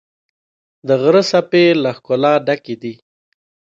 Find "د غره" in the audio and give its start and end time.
0.87-1.23